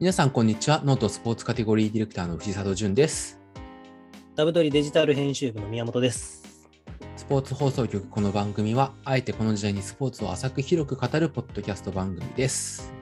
[0.00, 0.82] 皆さん、こんにちは。
[0.84, 3.38] ノートスポーツカテゴリーディレクターの藤里淳です。
[4.34, 6.42] ダブドリデジタル編集部の宮本です。
[7.16, 12.92] スポーツ放送局この番組は、あえてこの時代にスポーツを浅く広く語るポッドキャスト番組です。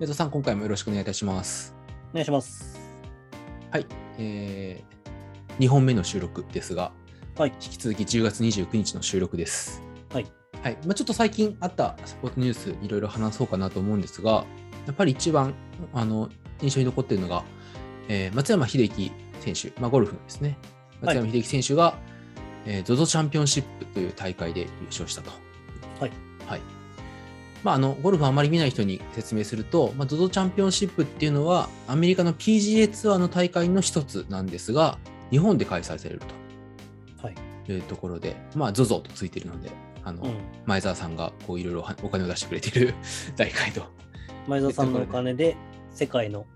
[0.00, 1.74] 江戸さん、今回もよろしくお願いいたします。
[2.10, 2.78] お願いします。
[3.70, 3.86] はい。
[4.18, 6.92] えー、2本目の収録ですが、
[7.38, 7.52] はい。
[7.54, 9.82] 引き続き10月29日の収録です。
[10.12, 10.26] はい。
[10.62, 10.78] はい。
[10.84, 14.44] まあ、ちょっと最近あったスポーツニュース、いろいろ話そうかなと思うんですが、
[14.86, 15.54] やっぱり一番
[15.92, 16.28] あの
[16.60, 17.44] 印象に残っているのが、
[18.08, 20.58] えー松山英樹選手、まあ、ゴルフのですね、
[21.02, 21.98] 松山英樹選手が、
[22.66, 25.30] えー ZOZO チャンピオンシップという大会で優勝したと。
[26.00, 26.10] はい。
[26.46, 26.60] はい。
[27.62, 34.98] まあ、あのゴルフあまり見ない人に説明すると、まあ、ZOZO チャンピオンシップっていうのは、アメリカの PGA ツアーの大会の一つなんですが、
[35.30, 36.20] 日本で開催される
[37.22, 37.34] はい。
[37.66, 39.70] というところで、まあ、ZOZO とついてるので、
[40.04, 40.34] あのうん。
[40.66, 42.94] 前澤さんがこういろいろはお金を出してくれている
[43.36, 43.93] 大会と。
[44.46, 45.56] 前澤さんのお金で
[45.92, 46.46] 世界の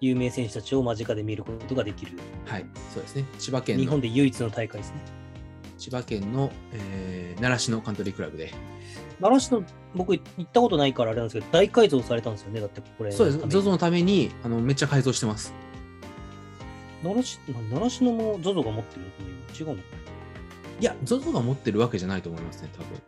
[0.00, 2.12] 有名選手たちを間近で見ることができる。
[2.46, 3.24] はい、そうですね。
[3.38, 4.96] 千葉県日の本で唯一の大会ですね。
[5.78, 8.52] 千葉県の、えー習志野カントリークラブで、
[9.20, 12.60] 奈良市の僕行ったことないからあれなんですけど、大改造されたんですよね。
[12.60, 13.10] だってこれ。
[13.10, 13.38] そうです。
[13.38, 15.52] ZOZO のためにあのめっちゃ改造してます。
[17.02, 19.08] 奈良市、な奈良市のも ZOZO が持ってるの？
[19.08, 19.16] か
[19.58, 19.74] 違うの？
[19.74, 19.78] い
[20.80, 23.02] や、ZOZO が持ってるわけじゃないと思いますね、多分。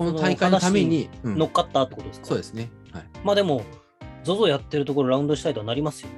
[0.00, 2.26] この大会のために、うん乗っかったってことですか？
[2.28, 2.70] そうですね。
[2.90, 3.04] はい。
[3.22, 3.64] まあでも、
[4.24, 6.08] ZOZO やってるところラウンドしたいとはなりますよ。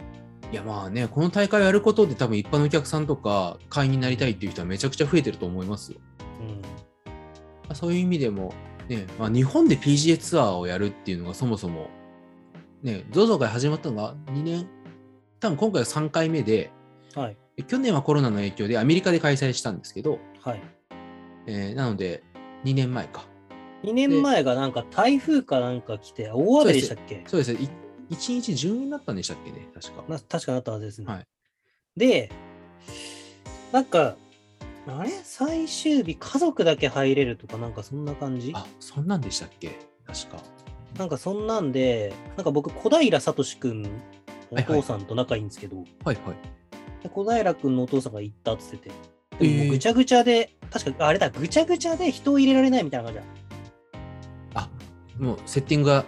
[0.53, 5.99] いやまあね、この大会をやることで多分一般のお客さんとか会員になりたいっていう人はめちゃくちゃ増えてると思いますよ。
[6.41, 6.61] うん。
[6.61, 6.69] ま
[7.71, 8.55] あそういう意味でも、
[8.89, 11.89] ねまあ、日本で PGA ツアーをやるっていうのがそもそも、
[12.85, 14.69] ね、ZOZO が始まったのが2年、
[15.41, 16.71] 多分今回は3回目で、
[17.17, 17.37] はい。
[17.67, 20.63] 去年はコロナの影響でアメリカで開催したんですけど、はい。
[21.47, 22.23] えーなので
[22.65, 23.27] 2年前か。
[23.83, 27.25] 2年前がなんか台風かなんか来て、大雨でしたっけ？
[27.27, 27.53] そうです。
[27.55, 27.61] ね、
[28.11, 30.05] い1日10人だったんでしたっけね、確か。
[30.09, 31.07] な確かなったはずですね。
[31.07, 31.27] はい。
[31.97, 32.31] で、
[33.73, 34.17] なんか、
[34.87, 35.11] あれ？
[35.25, 38.53] 最終日家族だけ入れるとかなんかそんな感じ？
[38.55, 39.71] あ、そんなんでしたっけ？
[40.07, 40.43] 確か。
[40.99, 43.87] なんかそんなんで、なんか僕小平聡くん、
[44.51, 44.81] おはいはい。
[44.81, 46.17] 父さんと仲いいんですけど、はいはい。
[47.03, 48.95] で小平くんのお父さんが行ったって言ってて、
[49.41, 49.59] えー。
[49.59, 53.27] でもぐちゃぐちゃで、確かあれだ、ぐちゃぐちゃで人を入れられないみたいな感じだ。
[55.23, 56.05] あ、もうセッティングが、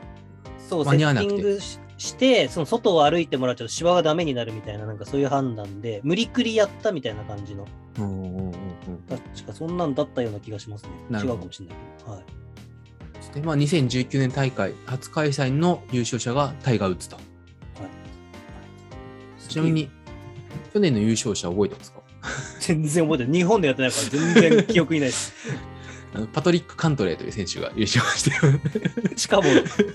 [0.69, 7.67] そう、セ間に合わなくてしして、その外を歩いてもらっちゃうと芝がダメになるみたいな、なんかそういう判断で、無理くりやったみたいな感じの、
[7.99, 8.55] うんうんうんうん
[9.09, 10.91] 確かそんなんだったような気がしますね。
[11.19, 12.13] 違うかもしれないけど。
[12.13, 12.25] はい。
[13.35, 17.17] でまあ、2019年大会初開催の優勝者がタイガー・ウッズと。
[19.49, 19.89] ちなみに、
[20.73, 22.01] 去年の優勝者覚えてますか？
[22.61, 23.39] 全然覚えてない。
[23.39, 25.33] 日本でやってないから全然記憶にないです。
[26.15, 28.61] あのパトリック・カントレーという選手が優勝してる。
[29.19, 29.45] しかも、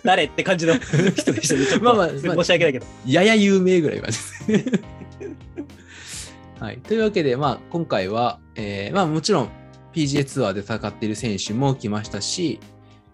[0.03, 0.75] 誰って感じの
[1.16, 1.66] 人でしたね。
[1.68, 2.85] ちょっとまあまあ申し訳ないけど。
[3.06, 4.66] やや有名ぐらいはですね。
[6.59, 9.50] はい、というわけで、まあ、今回は、えーまあ、もちろん
[9.94, 12.59] PGA ツアーで戦っている選手も来ましたし、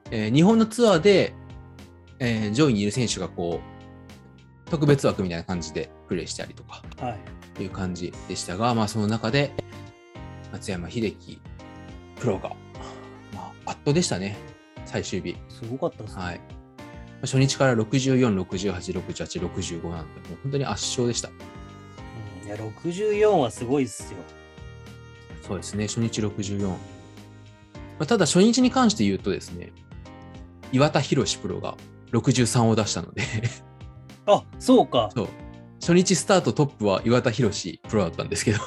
[0.10, 1.34] えー日本のツアーで、
[2.18, 7.16] えー上位にいる選手がこう特別枠みたいな感じでプレーしたりとかは
[7.60, 7.64] い。
[7.64, 9.52] いう感じでしたが、まあ、その中で
[10.52, 11.40] 松山英樹
[12.20, 12.56] プロが、ま
[13.66, 14.38] あ、圧倒でしたね、
[14.86, 15.36] 最終日。
[15.50, 16.22] すごかったですね。
[16.22, 16.42] はい。
[17.22, 21.30] 初日から64、68、68、65なんて、もう本当に圧勝でした。
[21.30, 24.20] うん、いや、64はすごいっすよ。
[25.48, 26.68] そうですね、初日64。
[26.68, 26.78] ま
[28.00, 29.72] あ、ただ、初日に関して言うとですね、
[30.72, 31.76] 岩田寛プロが
[32.12, 33.24] 63を出したので
[34.26, 35.10] あ、そうか。
[35.16, 35.28] そう。
[35.80, 38.60] 初日スタートトップは岩田寛プロだったんですけど、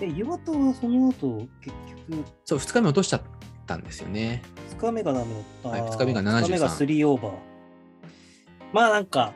[0.00, 1.76] で、岩田はその後、結
[2.10, 3.22] 局、そう、2日目落としちゃっ
[3.64, 4.42] たんですよね。
[4.78, 5.68] 2日目がダメだった？
[5.68, 7.32] はい二日目が73 2日目が3オーバー。
[8.72, 9.32] まあなんか、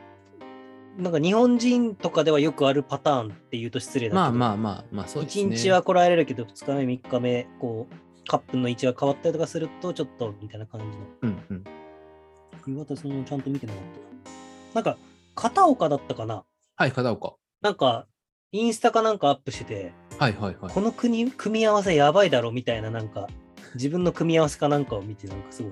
[0.97, 5.43] なんか日本人とかではよくあるパターンっていうと失礼だけど、まあまあまあまあ、そうですね。
[5.55, 10.93] 1日はこらえれるけど、2日目、3日目、こう、カップの位置が変わったりとかすると、ちょっとみたいな感じの。
[11.21, 11.63] うんうん。
[12.75, 13.99] 岩田そのちゃんと見てなかった？
[13.99, 14.05] な。
[14.75, 14.97] なんか、
[15.35, 16.43] 片岡だったかな？
[16.75, 17.35] はい、片岡。
[17.61, 18.05] なんか、
[18.51, 20.73] インスタかなんかアップしてて、はいはいはい。
[20.73, 23.27] この国組み合わせやばいだろみたいな、なんか、
[23.75, 25.71] 自分の組み合わせかなんかを見て、なんかすごい、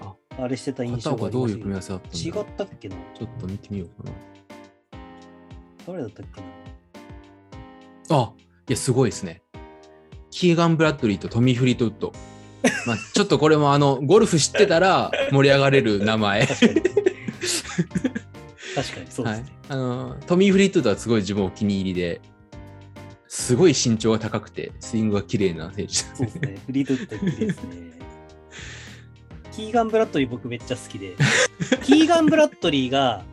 [0.00, 2.96] ああれしてた印片象がありどういう組み合わせだった違ったっけな？
[3.18, 4.16] ちょっと見てみようかな。
[5.86, 8.20] 誰だったっけな？
[8.20, 8.32] あ
[8.68, 9.42] いや、すごいですね。
[10.30, 12.12] キーガン・ブラッドリーとトミー・フリートウッド。
[12.86, 16.46] まあ、 ちょっとこれもあのゴルフ知ってたら盛り上がれる名前。
[16.46, 16.66] 確か
[19.00, 19.06] に。
[19.10, 22.20] そうはいですね。、あのトミー・フリートウッドはすごい自分お気に入りで、
[23.28, 26.58] すごい身長が高くて、スイングが綺麗な選手そうですね。
[26.66, 27.98] フリートウッドいいですね。
[29.52, 31.14] キーガン・ブラッドリー僕めっちゃ好きで、
[31.84, 33.24] キーガン・ブラッドリーが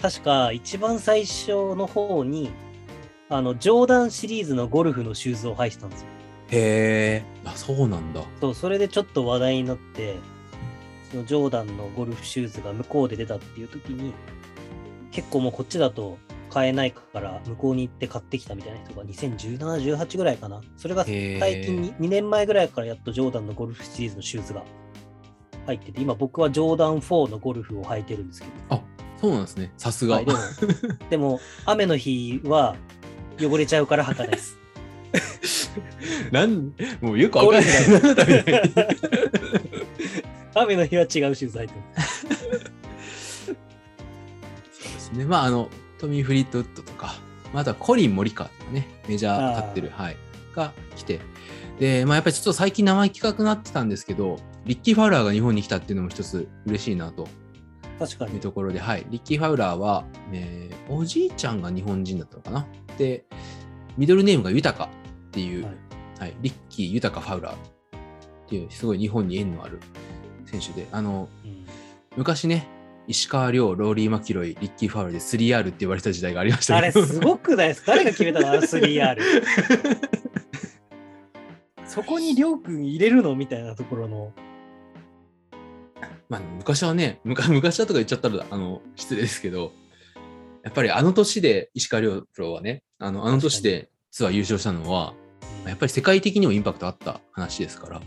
[0.00, 2.50] 確か一番最初の方に、
[3.28, 6.06] あの、ジョーダンシリーズのゴルフのシューズを履いてたんですよ。
[6.50, 7.24] へえ。
[7.44, 8.22] あ、そうなんだ。
[8.40, 10.16] そう、それでちょっと話題になって、
[11.10, 14.14] そのジョーダンのゴルフシューズが向こうで出たっていう時に、
[15.10, 16.18] 結構もうこっちだと
[16.50, 19.58] 買えないから、向こうに行って買ってきたみたいな人が2017、
[19.96, 20.60] 18ぐらいかな。
[20.76, 21.10] それが最
[21.64, 24.62] 近に、2年前ぐらいからやっとジョーダンのゴルフシリーズのシューズが
[25.66, 28.80] 入ってて、今僕はジョーダン4のゴルフを履いてるんですけど、あ、
[29.20, 29.72] そうなんですね。
[29.76, 30.16] さすが。
[30.16, 30.38] はい、 でも、
[31.10, 32.76] でも雨の日は
[33.40, 34.58] 汚れちゃうから履かないです。
[36.30, 37.64] なんもうよくわかんない。
[40.54, 42.26] 雨の日は違うシューズ履いてます。
[42.26, 43.54] そう
[44.82, 45.24] ですね。
[45.24, 47.14] まあ、あの、トミー・フリートウッドとか、
[47.52, 50.16] まあ、あとはコリン・モリカとかね、メジャー立ってる、はい、
[50.54, 51.20] が来て、
[51.78, 57.28] で、まあ、やっぱりちょっと最近名前聞かなくなってたんですけど、リッキー・ファウラーが日本に来たっていうのも一つ嬉しいなと。
[57.98, 58.34] 確かに。
[58.34, 62.66] いうところで、はい、リッキー・ファウラーは、えーおじいちゃんが日本人だったのかな。
[62.96, 63.24] で、
[63.96, 64.88] ミドルネームが豊っ
[65.32, 65.70] ていう、は
[66.20, 67.58] はいいリッキー・豊ファウラーっ
[68.48, 69.80] ていう、すごい日本に縁のある
[70.44, 71.66] 選手で、あの、うん。
[72.16, 72.68] 昔ね、
[73.08, 76.90] 石川遼、ローリー・マキロイ、リッキー・ファウラーで 3R って言われた時代がありましたあれ。
[76.92, 77.92] すごくないですか？
[77.92, 78.50] 誰が決めたの？
[78.50, 79.16] あの 3R。
[81.86, 83.34] そこにりょうくん入れるの？
[83.36, 84.32] みたいなところの。
[86.28, 89.72] まあ、昔はね、昔昔はとか言っちゃったらあの失礼ですけど、
[90.64, 95.14] やっぱりあの年で石川遼プロはね、あのあの年でツアー優勝したのは、
[95.64, 98.02] やっぱり世界的にもインパクトあった話ですから、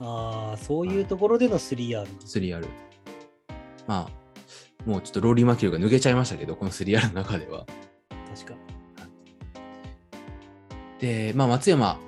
[0.00, 2.06] ああ、そういうところでの 3R。
[2.18, 2.66] 3R。
[3.86, 4.19] まあ、
[4.86, 7.66] もうちょっとローリー・マキロイが抜けちゃいましたけど、この 3R の中では。
[8.34, 8.54] 確か。
[10.98, 11.98] で、まあ、松山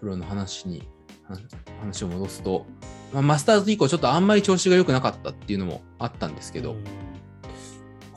[0.00, 0.88] プロの話に、
[1.24, 1.42] 話
[1.80, 2.66] 話を戻すと、
[3.12, 6.84] まあ、マスターズ以降、ちょっとあんまり調子が良くなかったっていうのもあったんですけど、うん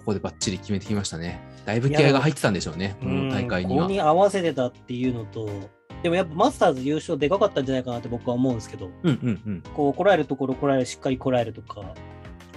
[0.04, 1.40] ここでバッチリ決めてきましたね。
[1.66, 3.92] だいぶ気合が入ってたんでしょうね、この大会にはうんここ。
[3.94, 5.48] に合わせてたっていうのと、
[6.04, 9.64] でもやっぱマスターズ優勝でかかったんじゃないかなって僕は思うんですけど、うんうんうん。
[9.74, 11.94] こう、こらえるところこらえる、しっかりこらえるとか、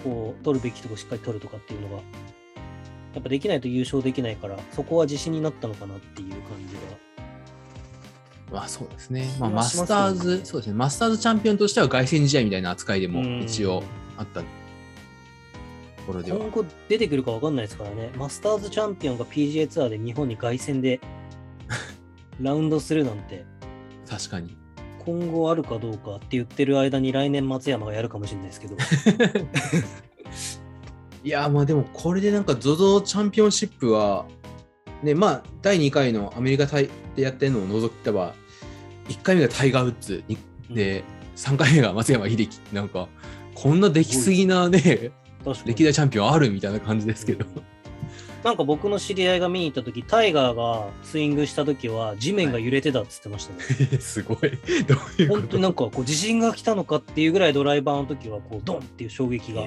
[0.03, 6.81] こう、取るべきところしっかり取るとかっていうのが、やっぱできないと優勝できないから、そこは自信になったのかなっていう感じが。
[8.53, 9.27] まあそうですね。
[9.41, 10.75] まあ気マスターズ、そうですね。
[10.75, 13.83] マスターズチャンピオンとしては凱旋試合みたいな扱いでもうん一応
[14.17, 14.47] あったと
[16.07, 16.39] ころでは。
[16.39, 21.01] 今後出てくるか分かんないですからね、マスターズチャンピオンが PGA ツアーで日本に凱旋で
[22.41, 23.45] ラウンドするなんて、
[24.09, 24.57] 確かに。
[25.07, 28.77] 今後あるかどうかって言ってる間に来年松山がやるかもしれないですけど、
[31.25, 34.27] いやーまあでもこれでなんか ZOZO チャンピオンシップは、
[35.03, 38.35] ね、まあ第2回のアメリカ大でやってるのを除けば、
[39.09, 40.37] 1回目がタイガー・ウッズに
[40.71, 41.05] で、
[41.37, 42.49] 3回目が松山英樹。
[42.73, 43.09] なんか、
[43.55, 45.13] こんなできすぎなね、
[45.65, 47.45] 歴代チャンピオンあるみたいな感じですけど。
[48.47, 53.99] なんか僕の知り合いが見に行った時タイガーがスイングした時は地面が揺れてたっつってましたね。
[53.99, 54.39] すごい。
[54.39, 55.41] どういうこと？
[55.41, 59.67] 本当になんかこう地震が来たのかっていうぐらいドライバーの時はこうドンっていう衝撃が来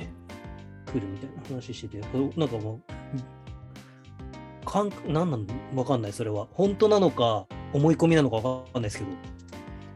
[0.97, 1.97] るみたいな話してて、
[2.37, 2.79] なんかも
[4.63, 6.47] う、かんなんなのわかんない、それは。
[6.53, 9.09] 本当なのか、思い込みなのかわかんないですけど、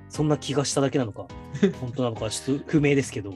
[0.09, 1.25] そんな気がしただけなのか、
[1.79, 3.33] 本当なのか、ちょっと不明ですけど、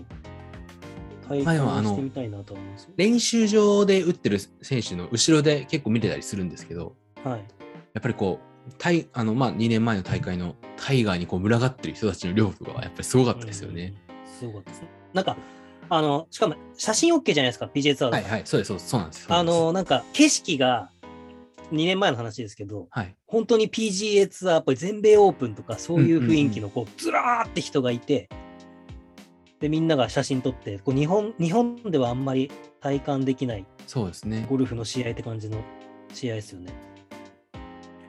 [1.27, 2.89] 体してみたいなと思います。
[2.97, 7.39] 練習場で打ってる選手の後ろで結構見てたりするんですけど、はい。
[7.93, 13.93] やっぱりこう、タイあのまあ、2年前の大会のタイガーにこう群がってる人たちの量がやっぱりすごかったですよね。
[14.09, 14.27] うん。
[14.39, 14.89] すごかったですね。
[15.13, 15.37] なんか、
[15.89, 19.25] あの、しかも写真 OK じゃないですか、PJ ツアーはいはい、そうです、そうですそうなんです。
[19.29, 20.91] あの、なんか景色が
[21.71, 28.29] 2年前の話ですけど、はい、本当に PGA ツアー、やっぱり全米オープンとかそういう雰囲気のこうずらーって人がいて、
[29.59, 34.45] で、みんなが写真撮って、こう日本日本ではあんまり体感できないそうですね。
[34.49, 35.61] ゴルフの試合って感じの
[36.13, 36.71] 試合ですよね。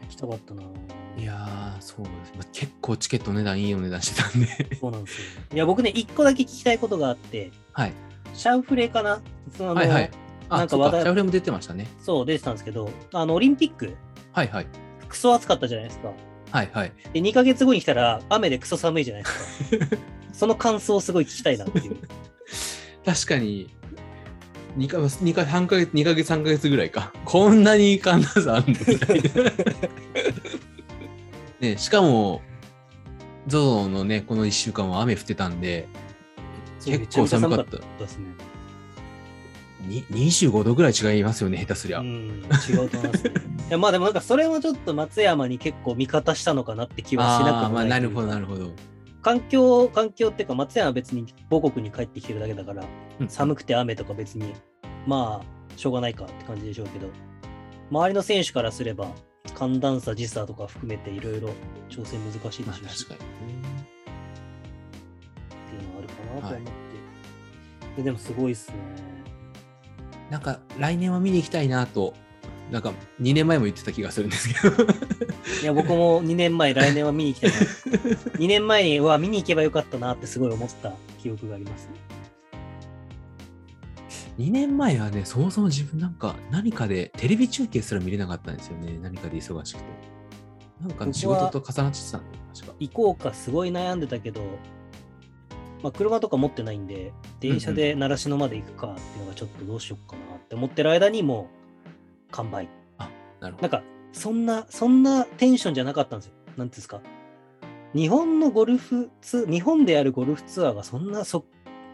[0.02, 2.32] 行きたかったなぁいやー、そうです。
[2.36, 4.76] まあ、結構チケット値段いいお値段してたんで。
[4.76, 5.42] そうなんですよ。
[5.52, 7.92] いや、僕ね、一個だけ聞きたいことがあって、はい。
[8.34, 9.20] シャウフレかな？
[9.56, 10.10] そのはいはい。
[10.48, 11.88] なんか話題シャフレも出てましたね。
[12.00, 13.96] そう、出てたんですけど、あの、オリンピック、
[14.32, 14.66] はいはい。
[15.08, 16.12] クソ暑かったじゃないですか。
[16.52, 16.92] はいはい。
[17.12, 19.96] で、2ヶ月後に来たら、雨でクソ寒いじゃないですか。
[20.38, 21.97] その感想をすごい聞きたいなっていう。
[23.04, 23.75] 確かに、
[24.76, 27.12] 2か2か3ヶ月、2ヶ月、3ヶ月ぐらいか。
[27.25, 29.50] こんなに寒暖差あるのみたいな。
[31.59, 32.40] ね、しかも、
[33.49, 35.88] ゾゾのね、この1週間は雨降ってたんで、
[36.85, 38.26] 結構寒かったですね。
[39.88, 41.99] に25度ぐらい違いますよね、下手すりゃ。
[41.99, 43.33] うん、違うと思います、ね。
[43.68, 48.73] いやまあでもなんかそれはちょっと松山に結構味方したのかなって気はしなくもないあまあ、なるほど、なるほど。
[49.22, 52.84] 環境、環境っていうか松山は別に母国に帰ってきてるだけだから、
[53.20, 54.54] うん寒くて雨とか別に、
[55.06, 57.08] まあしょうがないかって感じでしょうけど、
[57.90, 59.08] 周りの選手からすれば、
[59.54, 61.50] 寒暖差、時差とか含めていろいろ
[61.88, 63.68] 調整難しいでまあしょうし、確かってにね。
[65.75, 66.70] いうのがあるかなと思って。
[66.70, 66.88] はい
[67.98, 68.76] ででもすごいっすね。
[70.30, 72.14] なんか来年は見に行きたいなと、
[72.70, 74.87] なんか2年前も言ってた気がするんですけど。
[75.62, 77.56] いや、僕も2年前、来年は見に行きたいな。
[78.38, 81.88] 2年前に、うわ、見に行けばよかったなってすごい思った記憶があります。
[84.38, 88.96] 2年前はね、そもそも自分なんか何かでテレビ中継すら見れなかったんですよね。
[89.02, 89.86] 何かで忙しくて。
[90.80, 92.76] なんか仕事と重なってたんで、確か。
[92.78, 94.40] 行こうかすごい悩んでたけど、
[95.82, 101.48] まあ、車とか持ってないんで、電車で習志野まで行くかっていうのがちょっとどうしようかなって思ってる間にも
[102.28, 102.68] う完売。
[103.40, 103.68] なるほど。
[103.68, 106.34] なんか、そんな、そんなテンションじゃなかったんですよ。
[106.34, 107.00] なんていうんですか。
[107.94, 111.46] 日本のゴルフツ日本でやるゴルフツアーがそんな即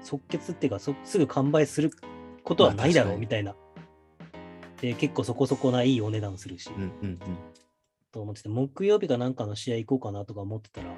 [0.03, 1.91] 即決っていうかそ、すぐ完売する
[2.43, 3.55] ことはないだろうみたいな。
[4.81, 7.19] で、結構そこそこないいお値段するし、うんうんうん。
[8.13, 10.89] と思ってて、木曜日かなんかの試合行こうかなとか思ってたら、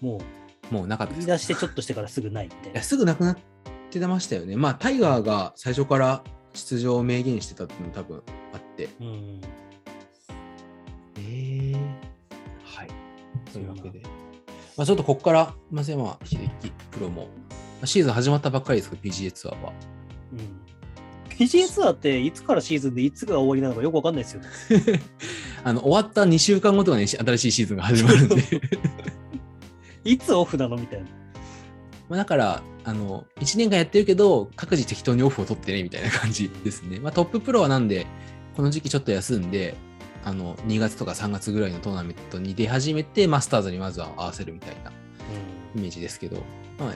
[0.00, 0.20] もう
[0.70, 2.82] もうなかった出してちょっとしてからすぐないみたいな いや。
[2.82, 3.38] すぐなくなっ
[3.90, 4.56] てましたよね。
[4.56, 8.65] まあ、タイガーが最初から出場を明言してたっていうのも多分あって。
[8.84, 9.40] うん。
[11.18, 11.76] ええ
[12.64, 12.88] はい。
[13.52, 14.02] というわけで。
[14.76, 16.48] まあ、ちょっとここから松山英樹
[16.90, 17.28] プロも、ま
[17.82, 19.72] あシーズン始まったばっかりですけど、PGA ツアーは。
[20.32, 21.36] うん。
[21.36, 24.42] PGA ツアーっていつからシーズンでいつが終わりなのかよくわかんないですよ。
[25.64, 28.36] あの終わった2週間後とかに新しいシーズンが始まるんで。
[30.04, 31.06] いつオフなのみたいな。
[32.08, 37.00] まあだから、あの、1年間やってるけど、各自適当にオフを取ってね、みたいな感じですね。
[37.00, 38.06] まあトッププロはなんで、
[38.56, 39.76] この時期ちょっと休んで、
[40.24, 44.90] あの、2月とか3月ぐらいのトーナメントに出始めて、マスターズにまずは合わせるみたいな
[45.74, 46.42] イメージですけど、
[46.78, 46.94] まあ、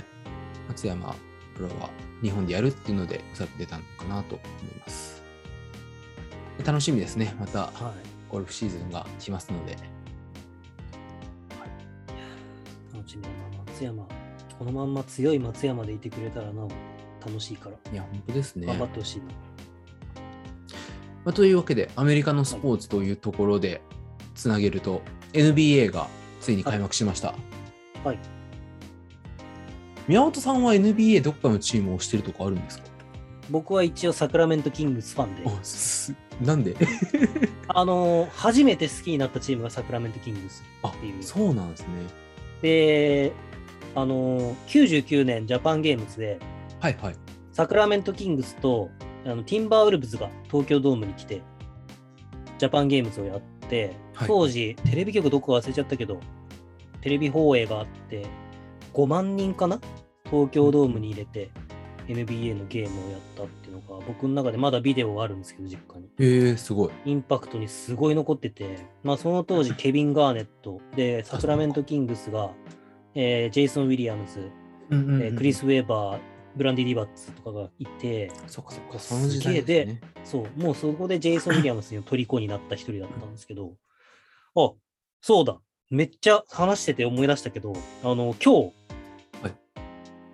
[0.68, 1.14] 松山
[1.54, 1.90] プロは
[2.22, 5.22] 日本でやるっていうので、おそらく出たのかなと思います。
[6.64, 7.34] 楽しみですね。
[7.38, 7.72] またはい。
[8.30, 9.76] ゴルフシーズンが来ますので。
[12.94, 13.34] 楽しみだな、
[13.66, 14.08] 松山。
[14.58, 16.70] このまんま強い松山でいてくれたらなお
[17.24, 18.66] 楽しいから、いや、本当ですね。
[18.66, 19.24] 頑張ってほしいな。
[21.24, 23.82] まあ、というわけで、アメリカのスポーツというところで
[24.34, 26.06] つなげると、NBA が
[26.40, 27.34] ついに開幕しました。
[28.04, 28.18] はい。
[30.08, 32.84] 宮本さんは NBA どっかのチームを推してるとかあるんですか？
[33.50, 36.74] 僕は一応サクラメントキングスファンで、あすなんで？
[37.68, 41.22] あのー初めて好きになったチームがサクラメントキングスあっていう。
[41.22, 41.86] そうなんですね。
[42.62, 43.32] で、
[43.94, 46.38] あのー99年ジャパンゲームズで、
[46.80, 47.14] はいはい。
[47.52, 48.88] サクラメントキングスと
[49.24, 51.42] あのティンバーウルブズが東京ドームに来て、
[52.58, 56.20] ジャパンゲームズをやって、はい当時、テレビ局どこか忘れちゃったけど、
[57.00, 58.26] テレビ放映があって、
[58.92, 59.80] 5万人かな？
[60.24, 61.50] 東京ドームに入れて、
[62.06, 66.06] NBA のゲームをやったっていうのが、僕の中でまだビデオがあるんですけど、実家に。
[66.18, 66.90] へえすごい。
[67.06, 72.52] インパクトにすごい残ってて、まあ、その当時、 ケビン・ガーネットで、サクラメント・キングスが、
[73.14, 74.50] えージェイソン・ウィリアムズ、
[74.90, 76.18] うんうんうんえークリス・ウェーバー、
[76.56, 80.00] ブランディ・ディバッツとかがいて、そっかそっか、その時代で。
[80.24, 83.74] そう、もうそこでジェイソン・ウィリアムスの虜になった一人だったんですけど、
[84.56, 84.72] あ、
[85.20, 85.58] そうだ、
[85.90, 88.72] めっちゃ話してて思い出したけど、あの、今日、
[89.42, 89.54] はい。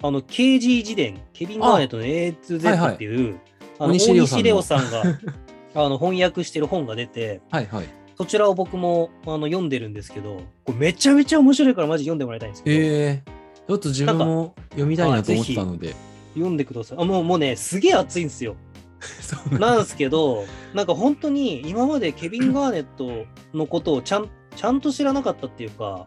[0.02, 2.94] あの、KG 自伝、ケビン・ガーネットの A to はいは Z い。
[2.94, 3.40] っていう、
[3.78, 5.02] あの大大西レオさんが
[5.74, 7.88] あの翻訳してる本が出て、はいはい。
[8.16, 13.35] そちらを僕もあの読んでるんですけど、これめちゃめちゃ面白いからマジ読んでもらいたいんですけど、ええ
[13.68, 15.94] ちょっと自分も読みたいなと思ってたので。
[16.34, 16.98] 読んでください。
[17.00, 18.56] あもうもうね、すげえ熱いんですよ。
[19.58, 20.44] なんですけど、
[20.74, 26.06] なんか本当に今までケビン・ガーネットのことをちゃんちゃんと知らなかったっていうか、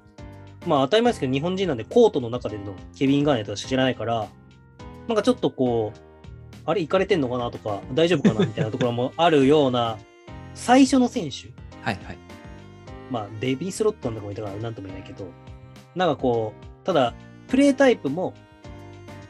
[0.65, 4.27] まあ当たり前ですけど、日本人なんでコートの中でのケビン・ガーネットは知らないから、
[5.07, 5.99] なんかちょっとこう、
[6.65, 9.97] あれ、行かれてんのかなとか、大丈夫かなみたいなところもあるような、
[10.53, 11.51] 最初の選手、
[11.81, 12.17] はいはい。
[13.09, 15.27] まあデビー・スロットンとかもいたからなんとも言えないけど、
[15.95, 17.13] なんかこう、ただ、
[17.49, 18.33] プレータイプも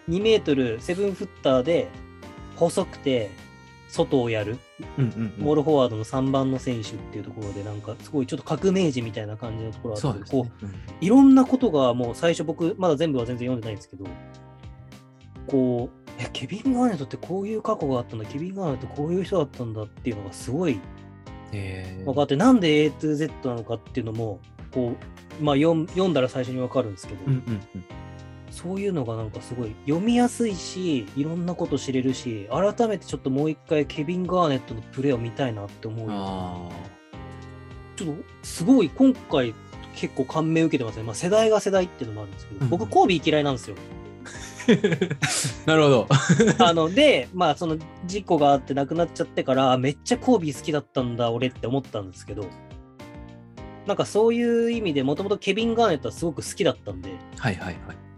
[0.09, 1.87] 2メートル7フッターで
[2.55, 3.31] 細くて
[3.89, 4.57] 外をやる
[4.97, 5.43] うんうん、うん。
[5.43, 10.43] モールフォワードの3番の選手っていうところで、なんかすごいちょっと革命児みたいな感じのところがあって、こそう。
[10.61, 14.05] うんう、いろんなことがもう最初僕、まだ全部は全然読んでないんですけど、
[15.47, 20.79] こう、え、ケビン・ガーネットってこういう過去があったんだ、ケビン・ガーネットこういう人だったんだっていうのがすごい
[21.51, 24.39] ええ分かって、なんで A to Z なのかっていうのも、
[24.71, 24.95] こ
[25.39, 27.85] う、まあ読ん読んだら最初に分かるんですけど、うんうんうん。
[28.61, 36.09] そういうのがなんかすごい読みやすいし、いろんなこと知れるし、改めてちょっともう一回ケビン・ガーネットのプレーを見たいなって思う
[37.95, 39.53] ちょっとすごい今回
[39.95, 41.03] 結構感銘受けてますね。
[41.03, 43.77] まあ世代が世代っていうのもあるんですけど、うん僕コービー嫌いなんですよ。
[45.65, 46.07] なるほど。
[46.59, 52.45] あので、まあその事故があって亡くなっちゃってから、めっちゃコービー好きだったんだ、俺って思ったんですけど、
[53.87, 58.08] なんかそういう意味でもともとケビン・ガーネットはすごく好きだったんで、はいはいはい。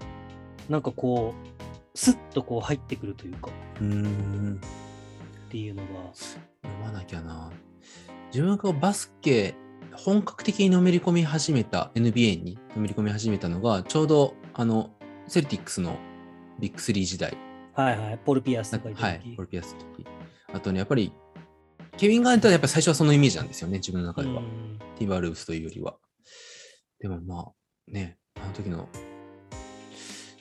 [0.71, 3.51] なんかこう、スッとこう入ってくるというか、
[3.81, 4.61] うーん。
[5.47, 6.41] っていうのが、読
[6.81, 7.51] まなきゃな。
[8.27, 9.53] 自分がバスケ、
[9.93, 14.91] 本格的にのめり込み始めた、NBA にのめり込み始めたのが、ちょうど、あの、
[15.27, 15.97] セルティックスの
[16.59, 17.37] ビッグスリー時代。
[17.73, 20.05] はいはい、ポール・ピアスとかはい、ポルピアスの時。
[20.53, 21.11] あとね、やっぱり、
[21.97, 24.39] ケビン・ガーネットはやっぱり最初はそのイメージなんですよね、自分の中では。
[24.39, 25.97] うんティバルースというよりは。
[26.99, 27.51] でもまあ、
[27.91, 28.87] ね、あの時の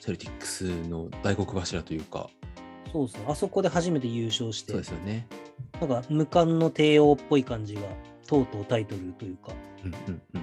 [0.01, 2.29] セルティックスの大黒柱というか、
[2.93, 5.27] そうですね、あそこで初めて優勝してそうで、すよね。
[5.81, 7.83] なんか無冠の帝王っぽい感じが、
[8.27, 9.53] とうとうタイトルというか、
[9.85, 10.43] うんうんうん。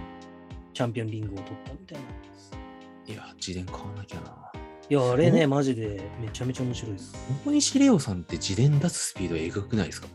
[0.73, 3.13] チャンピオンリングを取ったみたいな。
[3.13, 4.51] いや、自伝買わなきゃな。
[4.89, 7.15] いや、あれね、マジでめちゃめちゃ面白いです。
[7.45, 10.07] 大西レオさんって自伝出すスピードえぐくないですか？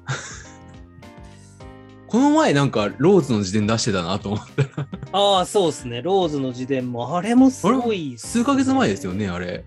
[2.12, 6.02] この前なんかローズの自伝出してたなと思ったら、ああ、そうですね。
[6.02, 9.64] ローズの自伝も、あれもすごいっす数ヶ月前ですよね、あれ。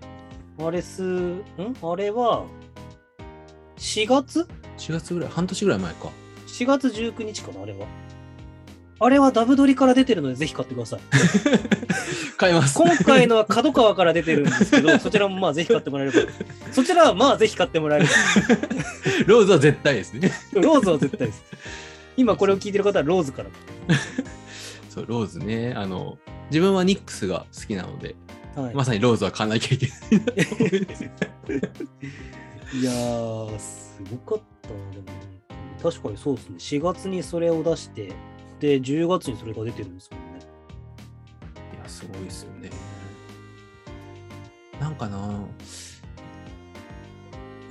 [0.64, 1.42] あれす、ん？
[1.82, 2.44] あれは、
[3.78, 4.46] 4月
[4.78, 6.08] ？4月ぐらい、半年ぐらい前か。
[6.46, 7.84] ?4 月19日かな、あれは。
[9.00, 11.00] あれはダブドリから出てるので、ぜひ買ってください。
[12.38, 12.78] 買います。
[12.78, 16.32] 今回のは角川から出てるんですけど、 そちらもまあぜひ買ってもらえれば。
[16.70, 18.12] そちらはまあぜひ買ってもらえれば。
[19.26, 20.30] ローズは絶対ですね。
[20.52, 21.42] ローズは絶対です。
[22.16, 23.50] 今これを聞いてる方はローズから。
[24.88, 25.74] そう、ローズね。
[25.76, 26.18] あの、
[26.50, 28.16] 自分はニックスが好きなので、
[28.54, 29.98] はい、まさにローズは買わなきゃいけない
[32.74, 35.36] いやー、すごかったな、でもね。
[35.82, 36.56] 確かにそうですね。
[36.58, 38.12] 4月にそれを出して、
[38.60, 40.46] で、10月にそれが出てるんですもんね。
[41.74, 42.70] いや、すごいですよね。
[44.80, 45.18] なんかな、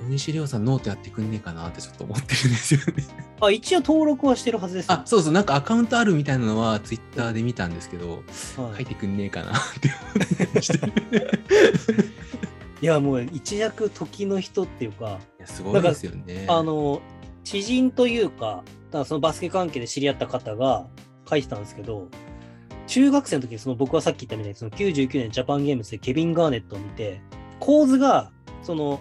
[0.06, 3.25] 大西レオさんノートやってくんねえかなってちょっと思ってるんですよね。
[3.40, 8.22] あ、一応登録はしてるはずです、あ、そうそう、なんかアカウントあるみたいなのはツイッターで見たんですけど、
[8.56, 10.86] はい書いてくんねえかなって思ってました。
[10.86, 10.92] い
[12.82, 16.46] いや、もう一躍時の人っていうか、や、すごいですよね。
[16.48, 17.00] あの、
[17.44, 20.86] 知人というか、だそのバスケ関係で知り合った方が
[21.28, 22.08] 書いてたんですけど、
[22.86, 27.20] 中学生の時にその僕はさっき言ったみたいにその99年ジャパンゲームズでケビン・ガーネットを見て、
[27.60, 28.30] 構図が、
[28.62, 29.00] その、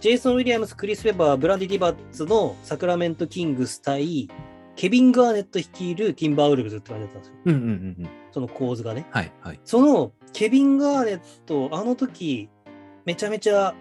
[0.00, 4.30] ジェイソン・ウィリアムス、クリス・ウェバー、ブランディ・ディバッツのサクラメント・キングス対、
[4.74, 7.34] ケビン・ガーネット率いるティンバーウルブズって感じだったんですよ。
[7.44, 7.68] うんうんうんう
[8.04, 8.08] ん。
[8.32, 9.06] その構図がね。
[9.10, 9.60] はいはい。
[9.62, 12.48] そのケビン・ガーネット、あの時、
[13.04, 13.74] めちゃめちゃ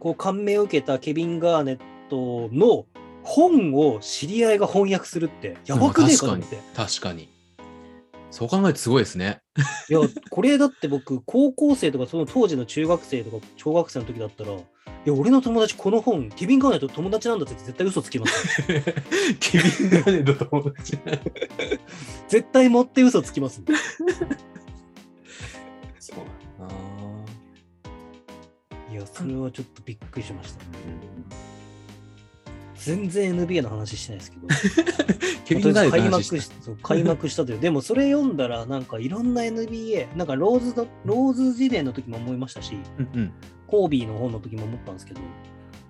[0.00, 1.78] こう感銘を受けたケビン・ガーネッ
[2.08, 2.86] トの
[3.22, 6.58] 本を知り合いが翻訳するって、やばくねえかと思って。
[6.74, 7.28] 確かに。
[8.30, 9.40] そう考えるとすごいですね。
[9.90, 10.00] いや、
[10.30, 14.50] これだって僕、高校生とか、その当時の中学生とか、小学生の時だったら、
[15.06, 18.62] いや、俺の友達、この本、ケビン・ガーネット友達なんだって絶対嘘つきます。
[19.40, 20.98] ケビン・ガーネット友達
[22.28, 23.62] 絶対持って嘘つきます。
[25.98, 26.18] そう
[26.58, 26.72] だな
[28.92, 30.64] いや、それはちょっとびっくりしました。
[32.78, 34.48] 全然 NBA の話してないですけど。
[35.90, 37.60] 開幕しそう開幕したという。
[37.60, 43.32] でもそれ読んだら、なんかいろんな NBA、なんかローズの、ローズ時代の時も思いましたし、うんうん。
[43.66, 45.20] コービーの本の時も思ったんですけど、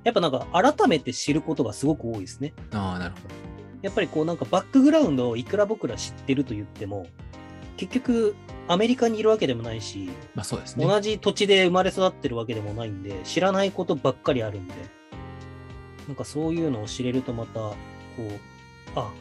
[0.04, 2.54] やっぱなんか改めて知ることがすごく多いですね。
[2.72, 3.34] ああ、なるほど。
[3.82, 7.06] やっぱりこうなんかバックグラウンドをいくら僕ら知ってると言っても、
[7.76, 8.34] 結局
[8.66, 10.84] アメリカにいるわけでもないし、まあそうですね。
[10.84, 14.74] 同じ土地で生まれ育ってるわけでもないんで、知らないことばっかりあるんで、
[16.08, 17.76] なんかそういうのを知れるとまた、こ
[18.18, 18.30] う、
[18.96, 19.12] あ、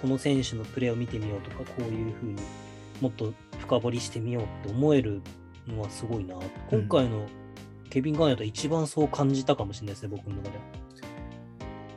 [0.00, 2.36] この選手のプレーを見てみようとか、こういうふうに
[3.00, 5.22] もっと深掘りしてみようって思える
[5.66, 6.36] のはすごいな。
[6.68, 7.26] 今回の
[7.88, 10.64] ケビン・ガーネットは一番そう感じたかもしれないですね、僕の中では。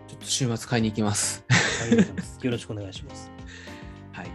[0.08, 1.44] ちょっと週末買いに行きます。
[2.42, 3.32] よろしくお願いします。
[4.14, 4.30] はい。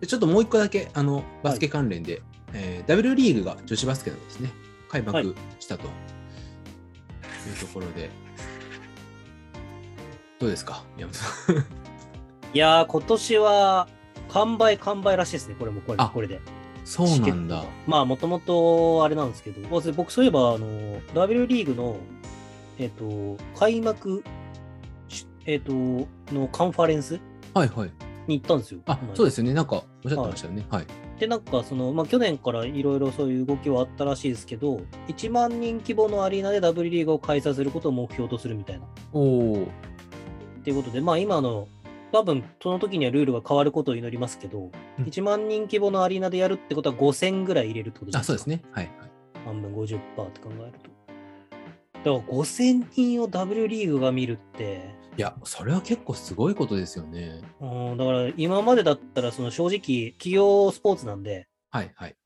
[0.00, 4.50] でちょっともう一個だけ、あの、バスケ関連で、えー W リーグが女子バスケのですね、
[4.88, 5.90] 開幕したという
[7.60, 8.10] ところで、
[10.38, 11.56] どうですか、宮本さん。
[12.54, 13.88] いやー、今年は
[14.28, 16.40] 完売完売らしいですね、これもこれあこれで。
[16.84, 17.64] そうなんだ。
[17.86, 19.60] まあ、もともとあれなんですけど、
[19.92, 21.96] 僕そういえば、あの、W リーグの、
[22.78, 24.22] えっ、と、開幕
[25.08, 27.20] し、えっ、と、のカンファレンス
[27.54, 27.90] はいはい。
[28.28, 28.80] に行ったんですよ。
[28.86, 29.54] あ、そうですすよね。
[29.54, 30.66] なんかおっしゃってましたよね。
[30.70, 30.86] はい。
[31.18, 38.86] で、なんか、その、まあ、去年からいろいろそういう動きはあったらしいですけど、1万人規模のアリーナで W リーグを開催することを目標とするみたいな。
[39.12, 39.68] おお。
[40.66, 41.68] っていうことで、まあ、今の、
[42.10, 48.24] 多分その時にはルールが変わることを祈りますけど、うん1万人規模のアリーナでやるってことは5000ぐらい入れるってことですか。
[48.24, 48.62] そうですね。
[48.72, 49.10] はいはい。
[49.44, 52.10] 半分50%って考えると。
[52.10, 57.42] だから5000人を W リーグが見るって、いや、それは結構すごいことですよね。
[57.60, 62.16] うん、だから今までだったらその正直企業スポーツなんで、はいはい。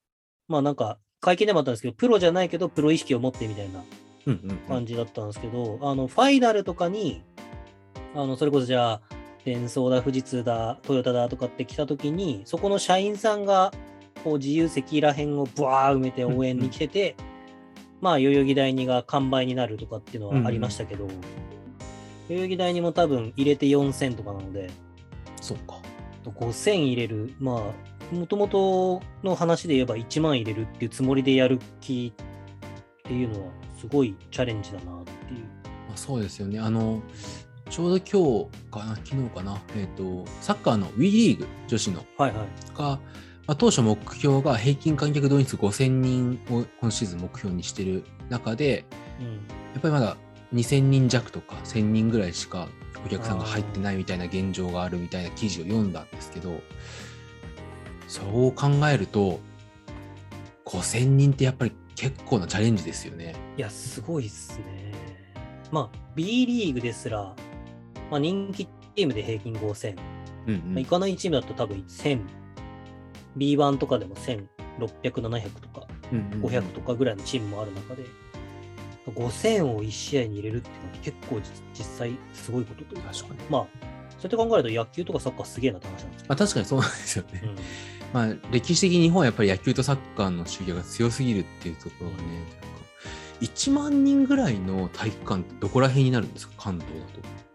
[0.47, 3.83] まあなんか会見でもあったんですけど、プロじゃないけどプロ意識を持ってみたいな。
[4.67, 7.23] 感じだったんですけど、あのファイナルとかに、
[8.15, 9.01] あのそれこそじゃあ、
[9.45, 13.71] デンソーだ、富士通だ、トヨタだとかって来た時に、そこの社員さんが
[14.23, 17.15] こう自由席らへんをブワー埋めて応援に来てて、
[18.01, 21.07] まあ代々木第二が完売になるとかっていうのはありましたけど、
[22.29, 24.69] 代々木第二も多分入れて4000とかなので、
[25.41, 25.79] そうか。
[26.23, 27.73] 5000入れる、ま
[28.11, 35.39] あ、もともとの話で言えば1万入れるっていうつもりでやる気っていうのは、すごいチャレンジだなっていう。
[35.87, 36.59] まあ、そうですよね。
[36.59, 37.01] あの、
[37.71, 42.77] ちょうど今日かな、昨日かな、えっ、と、サッカーの WE リーグ女子のはいはい。
[42.77, 42.99] が、ま
[43.47, 48.83] あ、当初目標が平均観客動員数5000人を今シーズン目標にしてる中で、
[49.21, 49.25] うん。
[49.27, 49.39] や
[49.77, 50.17] っぱりまだ
[50.53, 52.67] 2000人弱とか1000人ぐらいしか
[53.05, 56.61] お客さんが入ってないみたいな現状があるみたいな記事を読んだんですけど、
[58.09, 59.39] そう考えると、
[60.65, 63.33] 5000人ってやっぱり結構なチャレンジですよね。
[63.55, 64.91] いや、すごいっすね。
[65.71, 67.33] まあ、B リーグですら、
[68.11, 69.95] まあ、人気チームで平均5000。
[70.47, 72.21] うんまあ行かないチームだと多分1000。
[73.37, 74.43] B1 とかでも1600、
[75.01, 78.03] 700とかうんうんうん500とかぐらいのチームもある中で、
[79.07, 81.43] 5000を1試合に入れるっていうのは結構実
[81.73, 83.11] 実際すごいことというか。
[83.13, 83.39] 確かに。
[83.49, 86.45] まあ、そうやって考えると野球とかサッカーすげえなって話なんですけまあ、ど。
[86.45, 87.41] 確かにそうなんですよね。
[87.43, 87.55] うん
[88.13, 92.23] まあ、歴史的に日本はやっぱり野球とサッカーの集客が強すぎるっていうところがね、
[92.59, 97.50] うか1万人ぐらいの体育館ってどこら辺になるんですか、関東だと。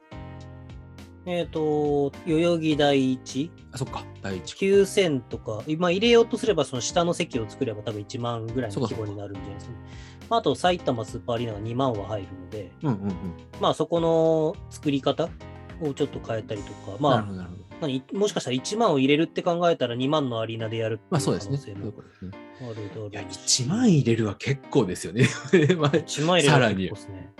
[1.26, 3.50] えっ、と、代々木第一？
[3.72, 4.54] あ、そっか、第一。
[4.54, 9.78] 9000とか、まあ、入れようとすれば、その下の席を作れば多分1万ぐらいの規模になるんじゃないですかね。
[10.30, 13.12] まあ、あと、埼玉スーパーアリーナが2万は入るので、うんうんうん。
[13.60, 15.28] まあ、そこの作り方
[15.80, 17.66] をちょっと変えたりとか、なまあ、るほど、なるほど。
[17.80, 21.58] 何もしかしたら1万を入れるって考えたら2万のアリーナでやるまあそうですね。
[21.58, 22.30] 可能性もそういうことですね。
[22.60, 25.28] あるだろういや、し1万入れるは結構ですよね。
[25.76, 27.32] まあ1万入れるさらに結構ですね。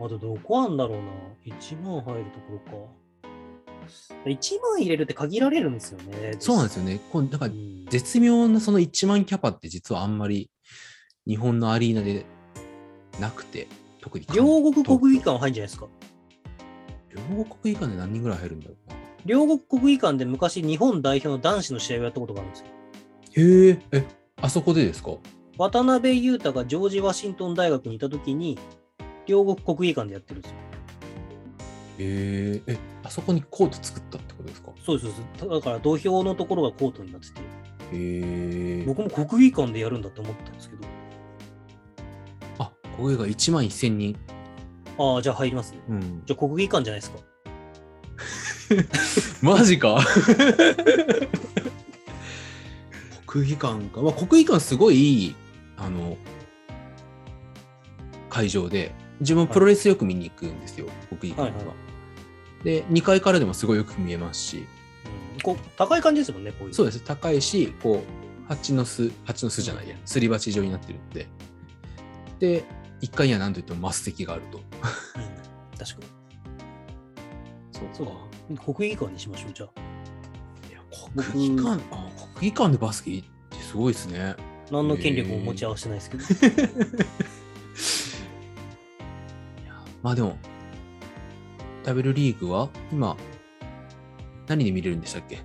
[0.00, 1.04] あとどこあんだろうな。
[1.46, 2.92] 1万入るところか。
[4.24, 6.34] 1万入れるって限られるんですよね。
[6.38, 7.00] そうなんですよね。
[7.12, 10.50] こうだからうん絶妙なその1万キャパって実はあんまり
[11.26, 12.24] 日本のアリーナで
[13.20, 13.68] なくて、
[14.00, 15.86] 特に関両国東国技館は入るんじゃないですか。
[17.14, 18.96] 両国国技館で何人ぐらい入るんだろうな。
[19.24, 22.66] 両国国技館で昔日本代表の男子の試合をやったことがあるんですよ。
[23.36, 24.06] へえ、え、
[24.40, 25.12] あそこでですか？
[25.56, 28.58] 渡辺裕太がジョージ・ワシントン大学にいたときに、
[29.26, 30.58] 両国国技館でやってるんですよ。
[31.98, 34.70] へえ、え、あそこにコート作ったってことですか？
[34.84, 35.48] そうですそうです。
[35.48, 37.42] だから土俵のところがコートになってて、へ
[37.92, 38.84] え。
[38.86, 40.84] 僕も国技館でやるんだって思ったんですけど、
[42.58, 44.16] あ、これが1万1000人。
[44.98, 45.78] ああ、じゃあ入りますね。
[45.88, 46.22] うん。
[46.26, 47.18] じゃあ国技館じゃないですか。
[49.42, 49.98] マジか
[53.26, 54.00] 国技館か。
[54.00, 55.34] まあ、国技館すごいいい、
[55.76, 56.16] あの、
[58.30, 61.74] 会場で、自分プロレスよく見に行くんですよ、国技館には。
[62.64, 64.66] で、2階からでもすごいよく見えますし、
[65.34, 66.74] うん、こう高い感じですもんね、こういう。
[66.74, 71.28] そうです、高いし、こう、蜂の巣、蜂の巣じゃないや、すり鉢状になってるんで。
[72.38, 72.64] で、
[73.00, 74.58] 1階には何といっても末席があると。
[74.58, 74.64] うん
[75.78, 76.06] 確かに。
[77.72, 78.06] そうそう
[78.56, 78.64] だ。
[78.72, 79.70] 国技館にしましょう、じゃあ。
[80.70, 80.80] いや
[81.24, 84.36] 国技館、あ国技館でバスケってすごいですね。
[84.70, 86.64] 何の権力も持ち合わせてないですけど。
[90.04, 90.36] まあでも、
[91.84, 93.16] W リーグは今、
[94.46, 95.38] 何で見れるんでしたっけ？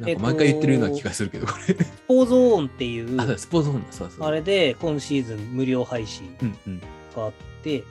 [0.00, 1.74] なんえっとか毎回言ってるような気がするけど、これ。
[1.74, 4.26] スポーツオーンっていう、あ、スポーツホーンだ、そうそう。
[4.26, 6.80] あれで今シーズン無料配信うんうん。
[6.80, 6.86] が
[7.16, 7.84] あって、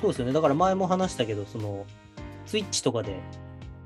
[0.00, 0.32] そうですよね。
[0.32, 1.86] だから前も話したけど、その、
[2.44, 3.20] スイッチとかで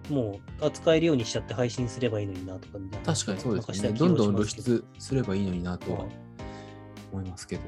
[0.09, 3.91] もう扱えるようにしちゃって配信すればいいのになとかみたいな確かにそうですね。
[3.91, 6.09] どんどん露出すればいいのになとははい
[7.12, 7.62] 思いますけど。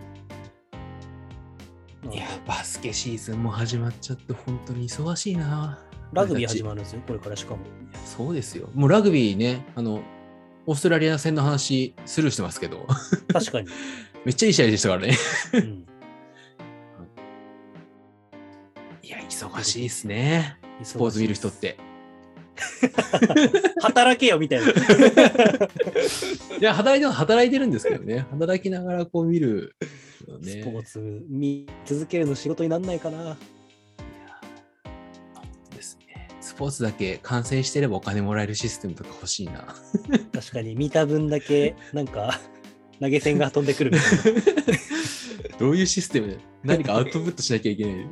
[2.05, 5.79] うんいや、バスケシーズンも始まっちゃって、本当に忙しいな。
[6.13, 7.61] ラグビー始ままるんですよ、これからしかも。
[8.05, 8.69] そうですよ。
[8.75, 10.03] もうラグビーね、あの、
[10.67, 12.87] オーストラリア戦の話スルーしてますけど、
[13.33, 13.69] 確かに。
[14.25, 15.17] めっちゃいい試合でしたからね。
[15.55, 15.61] うん、
[19.03, 20.59] いや、忙しいですね。
[20.83, 21.79] スポーツ見る人って。
[23.83, 24.67] 働けよみたいな。
[24.73, 24.73] い
[26.61, 28.27] や、働いて働いてるんですけどね。
[28.31, 29.75] 働きながらこう見る
[30.27, 30.63] のね。
[30.63, 33.37] スポーツ見続けるの仕事になんないかな。
[35.75, 36.29] ですね。
[36.41, 39.75] スポーツだけ完成してればお金もらえるシステムとか欲しいな。
[40.33, 42.41] 確かに見た分だけ、なんか、
[43.01, 44.41] 投げ銭が飛んでくるみたいな。
[45.59, 47.95] どういうシステムで何かアウトプットしなきゃいけない。
[48.05, 48.09] い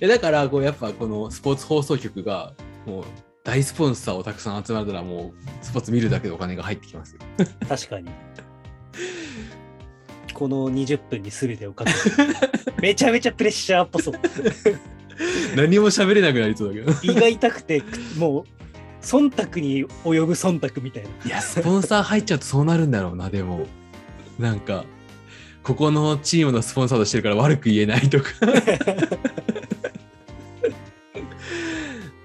[0.00, 2.54] やだからこうやっぱこのスポーツ放送局が
[2.86, 3.04] もう
[3.44, 7.20] 大スポンサーをたくさん集まったらもうスポーツ見るだけでお金が入ってきますよ。
[7.68, 8.10] 確かに。
[10.42, 11.98] この20分に全てをかけて。
[12.82, 14.14] めちゃめちゃプレッシャーっぽそう。
[15.54, 16.92] 何も喋れなくなりそうだけど。
[17.00, 17.80] 胃が痛くて、
[18.18, 18.44] もう、
[19.04, 21.10] 忖度に及ぶ忖度みたいな。
[21.24, 23.68] いや、スポンサー入っちゃうとそうなるんだろうな、でも。
[24.36, 24.84] なんか、
[25.62, 28.30] ここのチームのスポンサーとしてるから悪く言えないとか。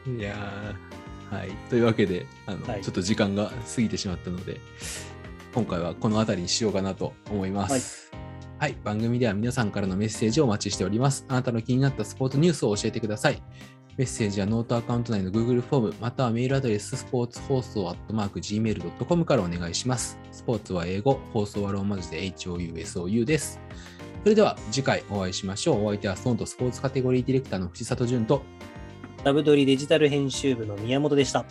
[0.07, 1.51] いやーはい。
[1.69, 4.59] というわけで、あの、はいちょっと時間が過ぎてしまったので、
[5.57, 7.71] 今回はこの辺りにしようかなと思います。
[7.71, 7.81] はい、
[8.59, 11.25] はい番組では皆さんからのメッセージをお待ちしております。
[11.27, 13.39] あなたの気になったスポーツニュースを教えてください。
[13.97, 20.19] メッセージはノートアカウント内の Google フォーム、またはメールアドレススポーツ放送アットマーク gmail.com からお願いします。
[20.31, 23.59] スポーツは英語、放送はローマ字で HOUSOU です。
[24.23, 25.85] それでは次回お会いしましょう。
[25.85, 28.41] お相手はストーンとスポーツカテゴリーディレクターの藤里潤と、
[29.23, 31.45] ダブドリデジタル編集部の宮本でした。